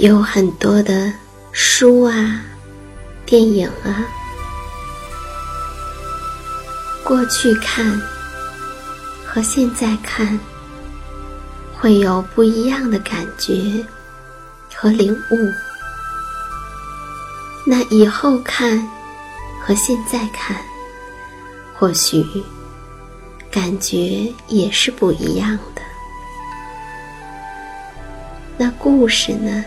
[0.00, 1.12] 有很多的
[1.52, 2.40] 书啊，
[3.26, 4.08] 电影啊，
[7.04, 8.00] 过去看
[9.26, 10.40] 和现在看
[11.78, 13.84] 会有不一样的感觉
[14.74, 15.36] 和领悟。
[17.66, 18.78] 那以后看
[19.62, 20.56] 和现在看，
[21.74, 22.24] 或许
[23.50, 25.82] 感觉也是不一样的。
[28.56, 29.62] 那故事呢？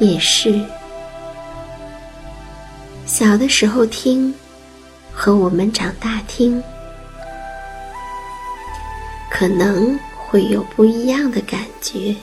[0.00, 0.64] 也是，
[3.04, 4.32] 小的时候听，
[5.12, 6.62] 和我们长大听，
[9.28, 12.14] 可能会有不一样的感觉。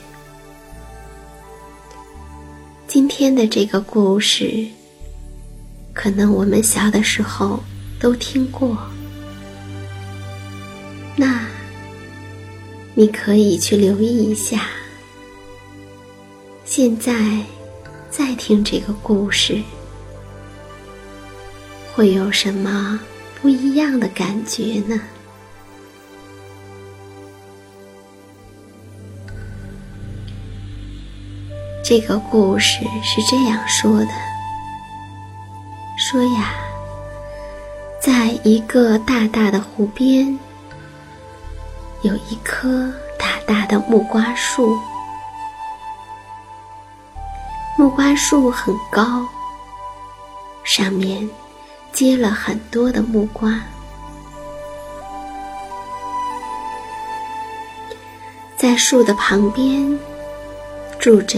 [2.88, 4.66] 今天的这个故事，
[5.94, 7.60] 可能我们小的时候
[8.00, 8.78] 都听过，
[11.18, 11.46] 那
[12.94, 14.62] 你可以去留意一下。
[16.64, 17.12] 现在。
[18.18, 19.62] 再听这个故事，
[21.94, 22.98] 会有什么
[23.42, 24.98] 不一样的感觉呢？
[31.84, 34.08] 这个故事是这样说的：
[35.98, 36.56] 说呀，
[38.00, 40.40] 在一个大大的湖边，
[42.02, 44.80] 有一棵大大的木瓜树。
[47.78, 49.28] 木瓜树很高，
[50.64, 51.30] 上面
[51.92, 53.62] 结了很多的木瓜。
[58.56, 60.00] 在树的旁边
[60.98, 61.38] 住着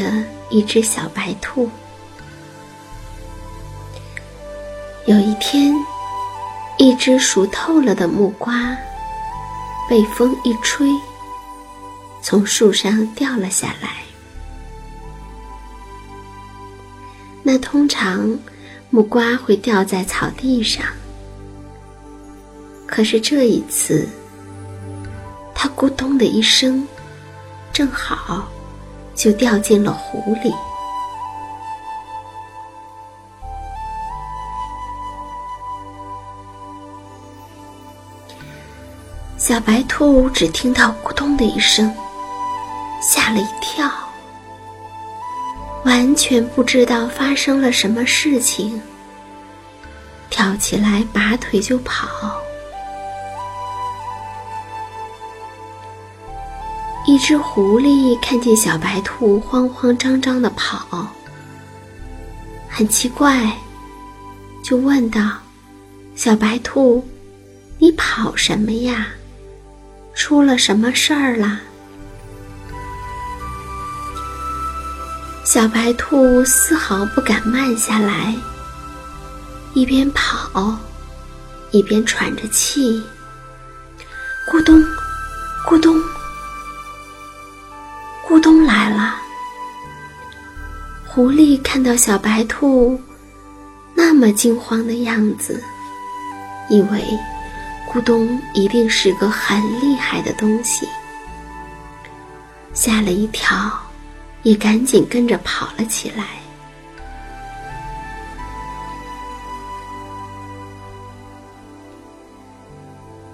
[0.51, 1.67] 一只小白兔。
[5.07, 5.73] 有一天，
[6.77, 8.77] 一只熟透了的木瓜
[9.89, 10.87] 被风一吹，
[12.21, 14.06] 从树上掉了下来。
[17.49, 18.37] 那通常，
[18.89, 20.83] 木瓜会掉在草地上。
[22.85, 24.05] 可是这一次，
[25.55, 26.85] 它咕咚的一声，
[27.71, 28.49] 正好
[29.15, 30.53] 就掉进了湖里。
[39.37, 41.95] 小白兔只听到咕咚的一声，
[43.01, 43.89] 吓了一跳。
[45.87, 48.81] 完全不知道发生了什么事情，
[50.29, 52.09] 跳起来拔腿就跑。
[57.05, 61.07] 一只狐狸看见小白兔慌慌张张的跑，
[62.67, 63.49] 很奇怪，
[64.61, 65.21] 就问道
[66.17, 67.01] ：“小白兔，
[67.79, 69.07] 你跑什么呀？
[70.13, 71.61] 出了什么事儿啦？”
[75.47, 78.35] 小白兔丝毫不敢慢下来，
[79.73, 80.77] 一边跑，
[81.71, 83.01] 一边喘着气，
[84.51, 84.83] 咕咚，
[85.65, 85.95] 咕咚。
[88.27, 89.15] 咕咚来了！
[91.05, 92.99] 狐狸看到小白兔
[93.95, 95.63] 那么惊慌的样子，
[96.69, 97.01] 以为
[97.89, 100.85] 咕咚一定是个很厉害的东西，
[102.73, 103.55] 吓了一跳，
[104.47, 106.23] 也赶紧跟着跑了起来。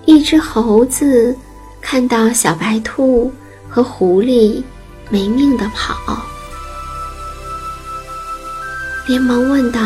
[0.06, 1.38] 一只猴子
[1.80, 3.32] 看到小白兔
[3.70, 4.64] 和狐狸。
[5.10, 6.26] 没命的跑，
[9.06, 9.80] 连忙问道：“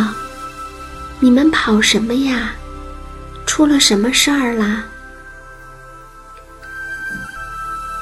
[1.20, 2.54] 你们跑什么呀？
[3.46, 4.86] 出了什么事儿啦？”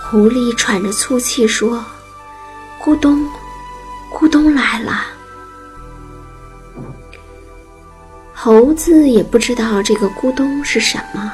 [0.04, 1.84] 狐狸喘着粗气说
[2.86, 3.28] ：“咕咚，
[4.14, 5.08] 咕咚来了。”
[8.32, 11.34] 猴子也不知道这个咕咚是什么，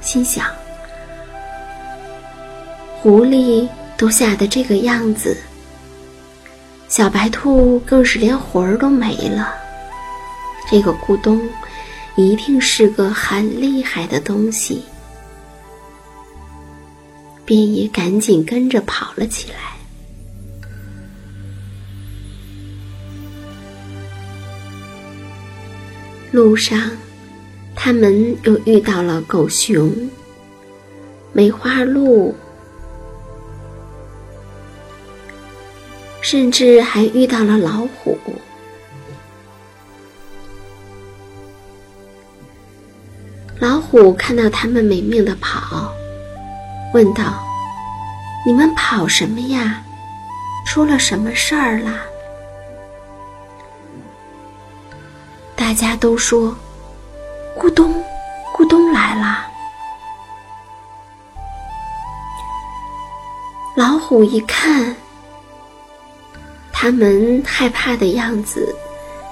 [0.00, 0.44] 心想：
[3.00, 3.68] 狐狸。
[3.96, 5.36] 都吓得这个样子，
[6.86, 9.52] 小白兔更是连魂儿都没了。
[10.70, 11.40] 这个咕咚
[12.14, 14.84] 一定是个很厉害的东西，
[17.44, 19.77] 便也赶紧跟着跑了起来。
[26.30, 26.90] 路上，
[27.74, 29.90] 他们又遇到了狗熊、
[31.32, 32.34] 梅花鹿。
[36.20, 38.18] 甚至还遇到了老虎。
[43.58, 45.90] 老虎看到他们没命的跑，
[46.92, 47.42] 问道
[48.44, 49.82] ：“你们跑什么呀？
[50.66, 52.02] 出了什么事儿啦？”
[55.68, 56.56] 大家都说
[57.60, 58.02] ：“咕咚，
[58.56, 59.46] 咕咚来了。”
[63.76, 64.96] 老虎一看。
[66.72, 68.74] 他们害怕的样子，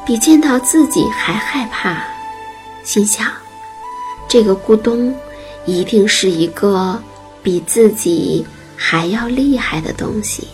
[0.04, 2.04] 比见到自己还害怕，
[2.84, 3.32] 心想：
[4.28, 5.18] 这个咕咚
[5.64, 7.02] 一定是一个
[7.42, 8.46] 比自己
[8.76, 10.46] 还要厉害的东西。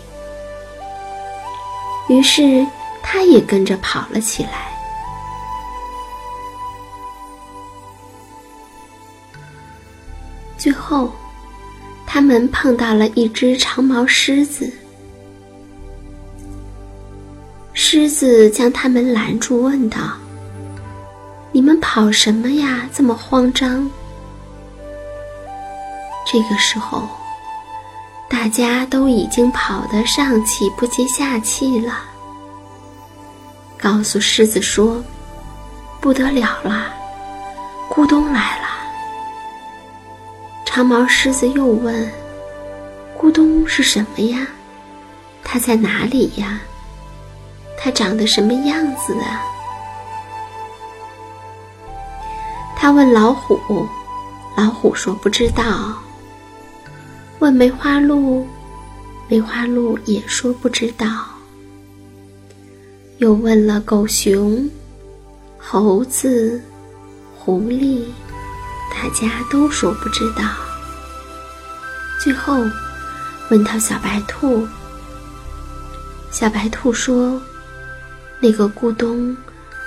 [2.08, 2.64] 于是，
[3.02, 4.71] 他也跟着跑了起来。
[10.62, 11.10] 最后，
[12.06, 14.72] 他们碰到了一只长毛狮子。
[17.72, 19.98] 狮子将他们拦住，问道
[21.50, 22.88] ：“你们跑什么呀？
[22.94, 23.90] 这么慌张？”
[26.24, 27.08] 这个时候，
[28.30, 32.04] 大家都已经跑得上气不接下气了。
[33.76, 35.02] 告诉狮子说
[36.00, 36.94] ：“不得了啦，
[37.90, 38.68] 咕咚来了！”
[40.74, 42.10] 长毛狮子又问
[43.20, 44.48] ：“咕咚是什么呀？
[45.44, 46.62] 它在哪里呀？”
[47.76, 49.42] 它长得什么样子啊？
[52.74, 53.86] 他问老虎，
[54.56, 55.92] 老虎说不知道。
[57.40, 58.46] 问梅花鹿，
[59.28, 61.26] 梅花鹿也说不知道。
[63.18, 64.66] 又问了狗熊、
[65.58, 66.58] 猴子、
[67.38, 68.04] 狐狸，
[68.92, 70.44] 大家都说不知道。
[72.20, 72.62] 最后
[73.48, 74.68] 问到小白兔，
[76.30, 77.40] 小白兔说。
[78.44, 79.36] 那个咕咚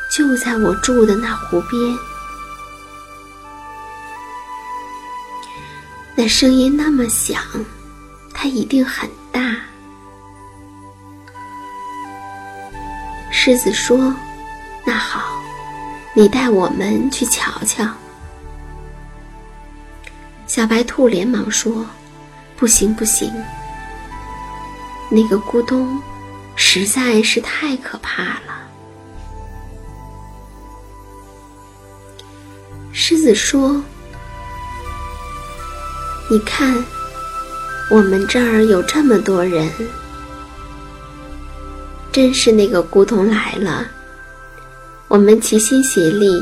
[0.10, 1.98] 就在我住的那湖边，
[6.16, 7.44] 那声音那么响，
[8.34, 9.58] 它一定很大。
[13.30, 14.16] 狮子说
[14.88, 15.44] ：“那好，
[16.14, 17.86] 你带我们去瞧瞧。”
[20.56, 21.86] 小白兔连忙说
[22.56, 23.30] ：“不行，不行，
[25.12, 26.02] 那个咕咚。”
[26.56, 28.70] 实在是太可怕了。
[32.94, 33.84] 狮子说
[36.32, 36.82] ：“你看，
[37.92, 39.70] 我们这儿有这么多人，
[42.14, 43.86] 真是那个咕咚来了，
[45.10, 46.42] 我们齐心协力，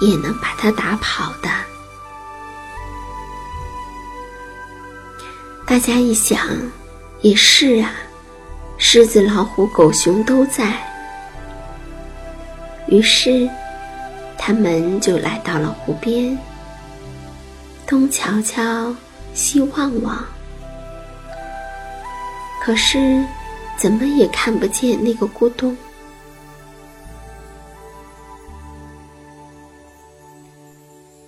[0.00, 1.48] 也能把它打跑的。
[5.66, 6.38] 大家一想，
[7.22, 7.92] 也是啊，
[8.78, 10.72] 狮子、老虎、狗熊都在。
[12.86, 13.50] 于是，
[14.38, 16.38] 他们就来到了湖边，
[17.86, 18.94] 东瞧瞧，
[19.34, 20.24] 西望望，
[22.62, 23.24] 可是。
[23.78, 25.76] 怎么也看不见那个咕咚。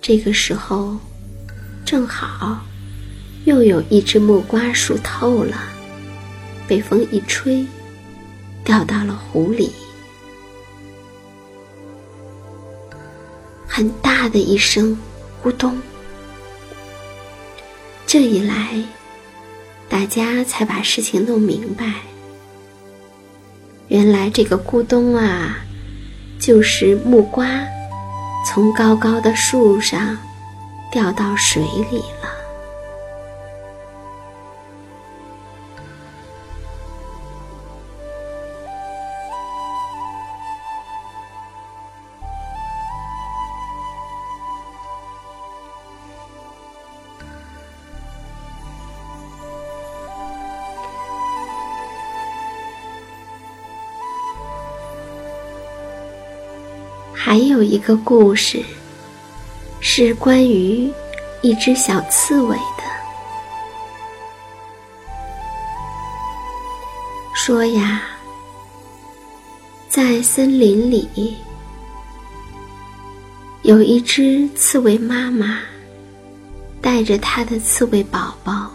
[0.01, 0.97] 这个时候，
[1.85, 2.59] 正好
[3.49, 5.57] 又有一只木瓜熟透了，
[6.67, 7.65] 被风一吹，
[8.63, 9.71] 掉到了湖里。
[13.67, 14.95] 很大的一声
[15.43, 15.75] 咕咚，
[18.05, 18.83] 这一来，
[19.89, 21.91] 大家才把事情弄明白。
[23.87, 25.57] 原来这个咕咚啊，
[26.39, 27.49] 就是木瓜
[28.45, 30.15] 从高高的树上
[30.91, 32.38] 掉到水里了。
[57.69, 58.63] 一个故事，
[59.79, 60.91] 是关于
[61.43, 62.83] 一只小刺猬的。
[67.35, 68.01] 说呀，
[69.87, 71.37] 在森林里，
[73.61, 75.59] 有一只刺猬妈妈，
[76.81, 78.71] 带着它的刺猬宝宝。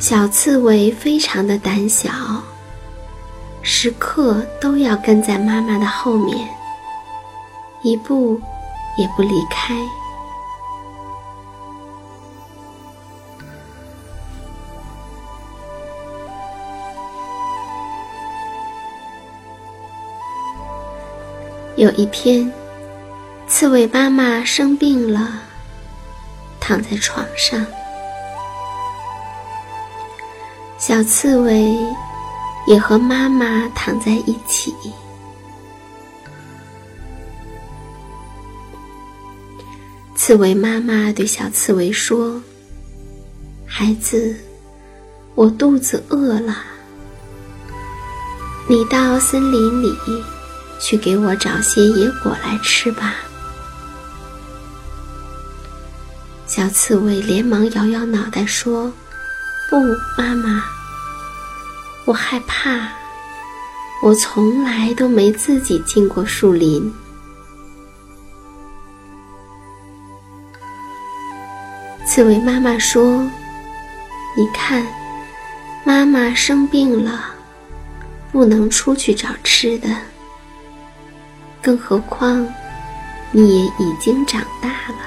[0.00, 2.10] 小刺猬非常的胆小。
[3.72, 6.36] 时刻都要跟在妈妈的后面，
[7.82, 8.38] 一步
[8.98, 9.72] 也不离开。
[21.76, 22.52] 有一天，
[23.46, 25.28] 刺猬妈妈生病了，
[26.58, 27.64] 躺在床上，
[30.76, 31.72] 小刺猬。
[32.66, 34.74] 也和妈妈躺在一起。
[40.14, 42.40] 刺猬妈妈对小刺猬说
[43.66, 44.36] ：“孩子，
[45.34, 46.56] 我肚子饿了，
[48.68, 49.96] 你到森林里
[50.78, 53.14] 去给我找些野果来吃吧。”
[56.46, 58.92] 小刺猬连忙摇摇脑袋说
[59.70, 59.76] ：“不，
[60.16, 60.62] 妈妈。”
[62.10, 62.88] 我害怕，
[64.02, 66.92] 我从来都没自己进过树林。
[72.04, 73.22] 刺猬妈妈说
[74.36, 74.84] ：“你看，
[75.84, 77.26] 妈妈生病了，
[78.32, 79.88] 不能出去找吃的。
[81.62, 82.44] 更何况，
[83.30, 84.98] 你也已经长大了，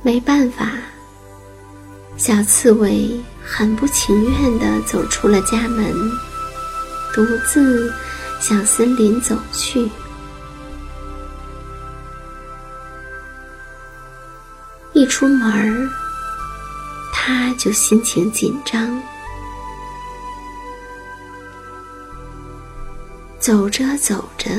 [0.00, 0.70] 没办法。”
[2.16, 5.92] 小刺猬很不情愿地走出了家门，
[7.12, 7.92] 独自
[8.40, 9.90] 向森林走去。
[14.94, 15.90] 一出门，
[17.12, 19.02] 他就心情紧张。
[23.38, 24.50] 走着走着，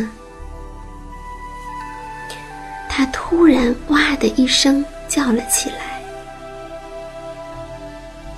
[2.88, 5.95] 他突然“哇”的一声叫了起来。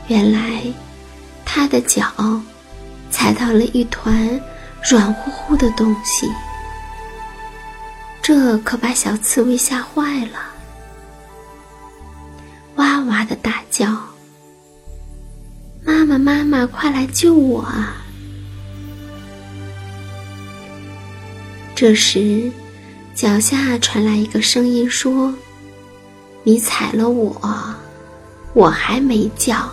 [0.07, 0.63] 原来，
[1.43, 2.05] 他的脚
[3.11, 4.39] 踩到了一团
[4.89, 6.31] 软乎乎的东西，
[8.21, 10.39] 这可把小刺猬吓坏了，
[12.75, 13.85] 哇哇的大叫
[15.83, 17.97] ：“妈妈，妈妈，快来救我啊！”
[21.75, 22.51] 这时，
[23.13, 25.33] 脚下传来一个声音说
[26.43, 27.75] ：“你踩了我，
[28.53, 29.69] 我还没叫。”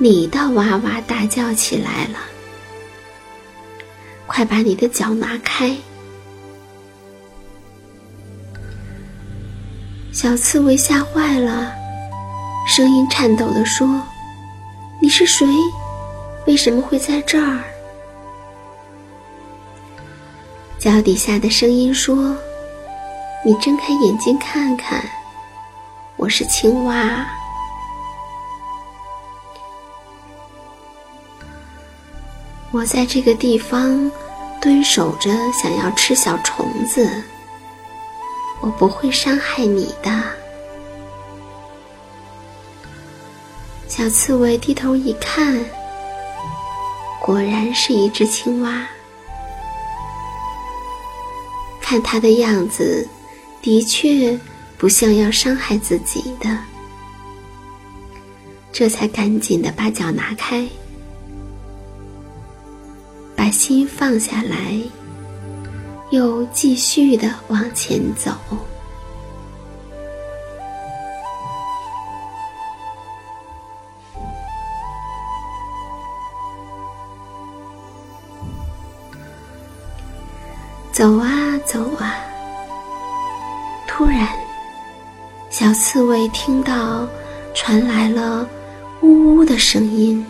[0.00, 2.20] 你倒哇哇大叫起来了！
[4.28, 5.76] 快把你的脚拿开！
[10.12, 11.72] 小刺猬吓坏了，
[12.68, 14.00] 声音颤抖地说
[15.02, 15.44] ：“你是谁？
[16.46, 17.58] 为什么会在这儿？”
[20.78, 22.36] 脚底下的声音说
[23.44, 25.04] ：“你睁开眼睛看看，
[26.16, 27.26] 我是青蛙。”
[32.70, 34.10] 我在这个地方
[34.60, 37.08] 蹲守着，想要吃小虫子。
[38.60, 40.22] 我不会伤害你的。
[43.86, 45.58] 小刺猬低头一看，
[47.22, 48.86] 果然是一只青蛙。
[51.80, 53.08] 看它的样子，
[53.62, 54.38] 的确
[54.76, 56.58] 不像要伤害自己的，
[58.70, 60.68] 这才赶紧的把脚拿开，
[63.48, 64.78] 把心放下来，
[66.10, 68.30] 又继续的往前走。
[80.92, 82.16] 走啊走啊，
[83.86, 84.28] 突然，
[85.48, 87.08] 小刺猬听到
[87.54, 88.46] 传来了
[89.00, 90.22] 呜呜的声音，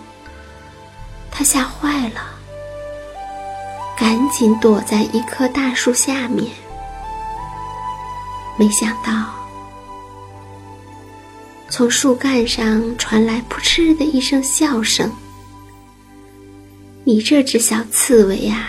[1.32, 2.37] 它吓坏了，
[3.98, 6.46] 赶紧躲在一棵大树下面。
[8.58, 9.34] 没想到，
[11.68, 15.10] 从树干上传来扑哧的一声笑声。
[17.04, 18.68] 你这只小刺猬呀，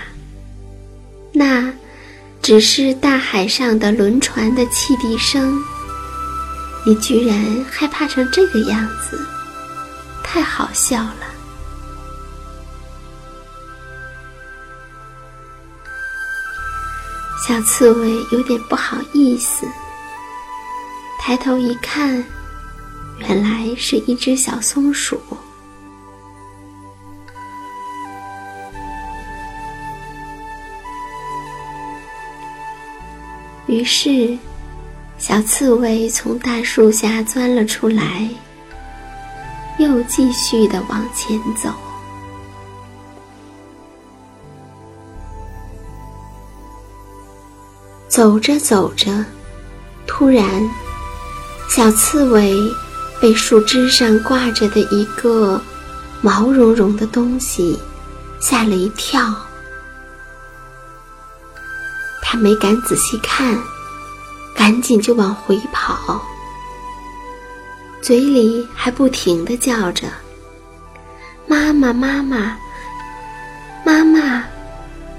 [1.31, 1.71] 那。
[2.41, 5.61] 只是大海上的轮船的汽笛声，
[6.83, 7.37] 你居然
[7.69, 9.23] 害怕成这个样子，
[10.23, 11.18] 太好笑了。
[17.47, 19.65] 小刺猬有点不好意思，
[21.17, 22.23] 抬头一看，
[23.17, 25.19] 原来是一只小松鼠。
[33.67, 34.37] 于是，
[35.17, 38.29] 小刺猬从大树下钻了出来，
[39.79, 41.73] 又继续的往前走。
[48.19, 49.23] 走着走着，
[50.05, 50.45] 突然，
[51.69, 52.53] 小刺猬
[53.21, 55.61] 被树枝上挂着的一个
[56.19, 57.79] 毛茸茸的东西
[58.41, 59.33] 吓了一跳。
[62.21, 63.57] 他没敢仔细看，
[64.53, 66.21] 赶紧就往回跑，
[68.01, 70.09] 嘴里还不停的叫着
[71.47, 72.57] ：“妈妈，妈妈，
[73.85, 74.43] 妈妈，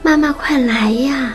[0.03, 1.35] 妈妈，快来呀！”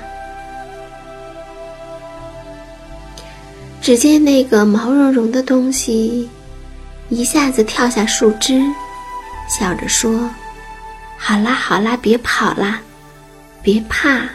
[3.86, 6.28] 只见那个毛茸茸的东西
[7.10, 8.60] 一下子跳下树枝，
[9.48, 10.28] 笑着说
[11.20, 12.82] ：“好啦，好啦，别跑啦，
[13.62, 14.28] 别怕。”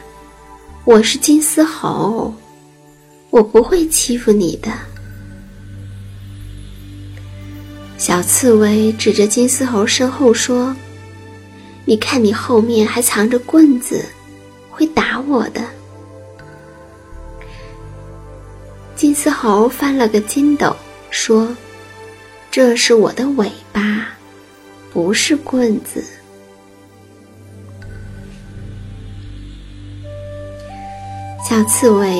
[0.87, 2.33] 我是金丝猴，
[3.31, 4.71] 我不会欺负你的。
[7.99, 10.73] 小刺猬指着金丝猴身后说
[11.85, 14.05] ：“你看，你后面还藏着棍子，
[14.71, 15.61] 会打我的。”
[19.01, 20.77] 金丝猴翻了个筋斗，
[21.09, 21.57] 说
[22.53, 24.07] ：“这是我的尾巴，
[24.93, 26.05] 不是棍子。”
[31.49, 32.15] 小刺猬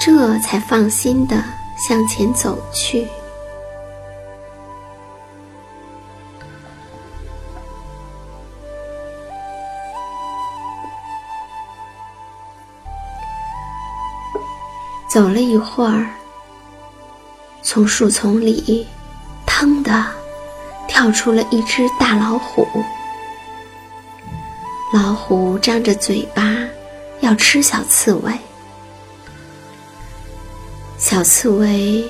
[0.00, 1.44] 这才放心的
[1.76, 3.06] 向前走去。
[15.16, 16.10] 走了一会儿，
[17.62, 18.86] 从树丛里
[19.46, 20.04] “腾”的
[20.86, 22.68] 跳出了一只大老虎。
[24.92, 26.54] 老虎张着嘴巴
[27.20, 28.30] 要吃小刺猬。
[30.98, 32.06] 小刺猬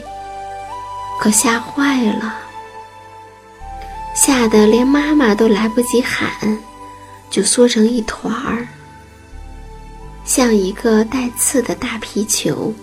[1.21, 2.35] 可吓坏了，
[4.17, 6.29] 吓得连妈妈都来不及喊，
[7.31, 8.67] 就缩成一团儿，
[10.25, 12.75] 像一个带刺的大皮球。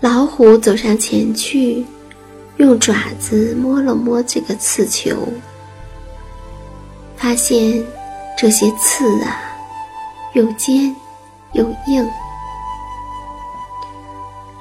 [0.00, 1.84] 老虎走上前去，
[2.56, 5.14] 用爪子摸了摸这个刺球，
[7.16, 7.84] 发现
[8.38, 9.40] 这些刺啊，
[10.34, 10.94] 又尖。
[11.54, 12.08] 又硬，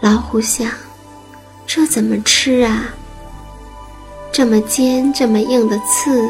[0.02, 0.71] 老虎想：
[1.67, 2.89] 这怎么吃啊？
[4.32, 6.28] 这么尖、这么硬的刺，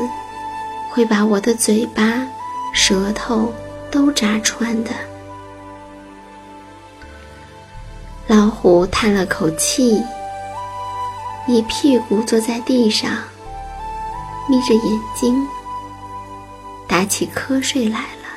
[0.92, 2.28] 会把我的嘴巴、
[2.74, 3.54] 舌头
[3.90, 4.92] 都扎穿的。
[8.30, 10.00] 老虎叹了口气，
[11.48, 13.10] 一屁股坐在地上，
[14.48, 15.48] 眯着眼睛，
[16.88, 18.30] 打起瞌睡来了。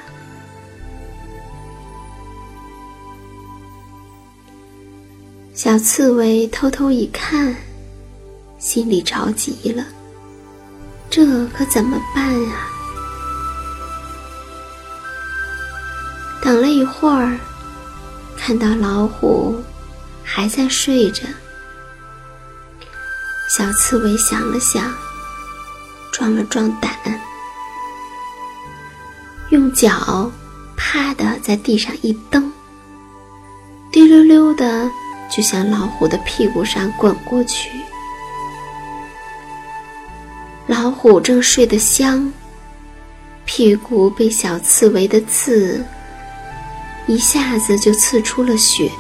[5.53, 7.55] 小刺猬偷偷一看，
[8.57, 9.85] 心里着急了，
[11.11, 12.67] 这可怎么办啊？
[16.43, 17.39] 等了一会儿，
[18.39, 19.55] 看到老虎
[20.25, 21.25] 还在睡着，
[23.49, 24.93] 小刺猬想了想，
[26.13, 26.91] 壮了壮胆，
[29.51, 30.31] 用脚
[30.77, 32.51] 啪的在地上一蹬，
[33.91, 34.91] 滴溜溜的
[35.31, 37.71] 就向老虎的屁股上滚过去。
[40.67, 42.33] 老虎正睡得香，
[43.45, 45.85] 屁股被小刺猬的刺
[47.07, 48.91] 一下子就刺出了血。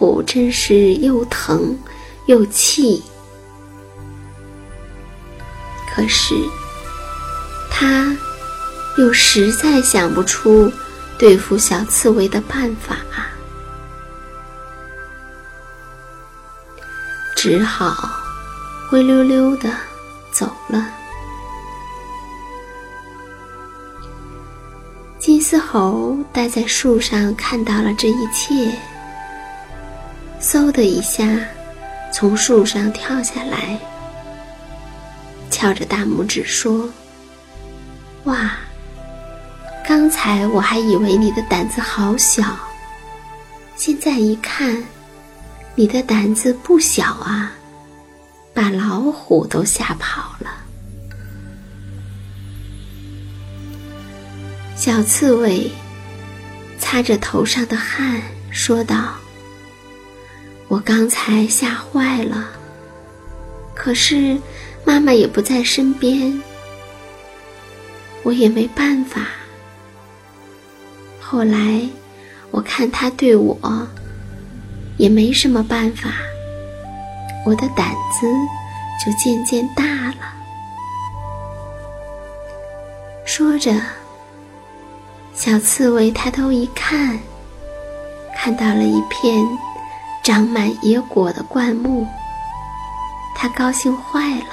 [0.00, 1.78] 虎真是又疼
[2.24, 3.02] 又气，
[5.94, 6.34] 可是
[7.70, 8.16] 他
[8.96, 10.72] 又实在想不出
[11.18, 12.96] 对付小刺猬的办法，
[17.36, 18.10] 只好。
[18.88, 19.70] 灰溜溜的
[20.32, 20.88] 走了。
[25.18, 28.76] 金丝猴待在树上，看到了这一切，
[30.40, 31.38] 嗖的一下
[32.12, 33.78] 从树上跳下来，
[35.50, 36.88] 翘着大拇指说
[38.24, 38.52] ：“哇，
[39.86, 42.56] 刚才我还以为你的胆子好小，
[43.76, 44.82] 现在一看，
[45.74, 47.52] 你的胆子不小啊！”
[48.52, 50.50] 把老虎都吓跑了。
[54.74, 55.70] 小刺猬
[56.78, 59.14] 擦着头上的汗，说道
[60.70, 62.48] ：“我刚才吓坏了，
[63.74, 64.38] 可是
[64.84, 66.40] 妈妈也不在身边，
[68.22, 69.22] 我也没办法。
[71.18, 71.82] 后来
[72.52, 73.58] 我看他对我
[74.96, 76.12] 也没什么办法。”
[77.44, 78.28] 我的胆子
[79.04, 80.32] 就渐渐大了。
[83.24, 83.74] 说着，
[85.34, 87.18] 小刺猬抬头一看，
[88.36, 89.44] 看到了一片
[90.30, 92.06] 长满野果的灌木，
[93.34, 94.46] 他高兴坏了，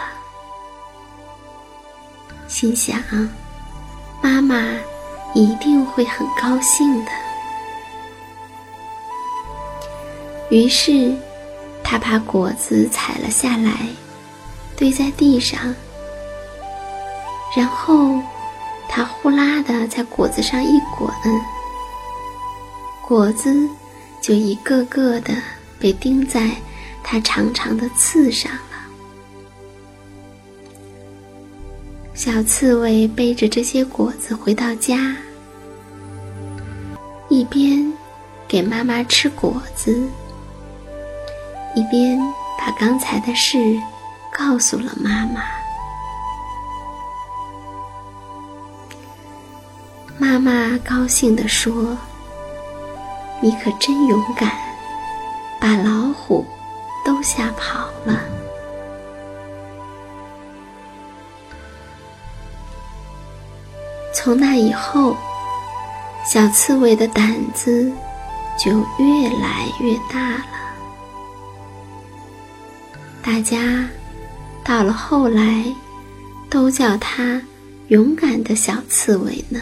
[2.47, 2.99] 心想：
[4.19, 4.55] 妈妈
[5.35, 7.11] 一定会很高兴的。
[10.49, 11.15] 于是。
[11.83, 13.71] 他把果子采了下来，
[14.75, 15.73] 堆在地上，
[17.55, 18.19] 然后
[18.89, 21.09] 他呼啦的在果子上一滚，
[23.01, 23.69] 果子
[24.19, 25.33] 就一个个的
[25.79, 26.51] 被钉在
[27.03, 28.59] 他长长的刺上了。
[32.13, 35.15] 小刺猬背着这些果子回到家，
[37.29, 37.93] 一边
[38.47, 40.07] 给妈妈吃果子。
[41.75, 42.19] 一边
[42.57, 43.79] 把刚才的事
[44.35, 45.43] 告诉了妈妈，
[50.17, 51.95] 妈妈高兴地说
[53.39, 54.51] ：“你可真勇敢，
[55.59, 56.45] 把老虎
[57.05, 58.21] 都吓跑了。”
[64.13, 65.15] 从那以后，
[66.25, 67.91] 小刺猬的胆子
[68.57, 70.43] 就越来越大了。
[73.21, 73.87] 大家
[74.65, 75.63] 到了后来，
[76.49, 77.41] 都叫他
[77.87, 79.61] 勇敢的小刺猬呢。